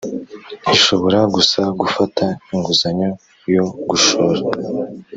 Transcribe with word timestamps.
ishobora 0.75 1.19
gusa 1.35 1.61
gufata 1.79 2.25
inguzanyo 2.53 3.09
yo 3.55 3.63
gushora 3.89 4.41